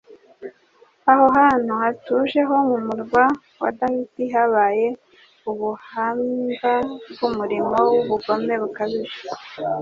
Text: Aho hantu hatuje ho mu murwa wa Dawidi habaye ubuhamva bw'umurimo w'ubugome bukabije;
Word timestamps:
Aho 1.11 1.25
hantu 1.37 1.71
hatuje 1.81 2.39
ho 2.47 2.55
mu 2.69 2.77
murwa 2.87 3.23
wa 3.61 3.69
Dawidi 3.77 4.23
habaye 4.33 4.87
ubuhamva 5.49 6.73
bw'umurimo 7.11 7.77
w'ubugome 7.91 8.53
bukabije; 8.61 9.21